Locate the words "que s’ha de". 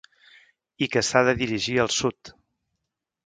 0.95-1.35